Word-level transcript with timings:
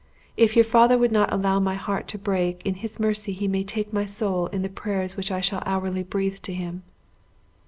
If 0.35 0.55
your 0.55 0.65
Father 0.65 0.97
would 0.97 1.11
not 1.11 1.31
allow 1.31 1.59
my 1.59 1.75
heart 1.75 2.07
to 2.07 2.17
break, 2.17 2.65
in 2.65 2.73
his 2.81 2.99
mercy 2.99 3.33
he 3.33 3.47
may 3.47 3.63
take 3.63 3.93
my 3.93 4.05
soul 4.05 4.47
in 4.47 4.63
the 4.63 4.67
prayers 4.67 5.15
which 5.15 5.29
I 5.31 5.41
shall 5.41 5.61
hourly 5.63 6.01
breathe 6.01 6.39
to 6.39 6.55
him!" 6.55 6.81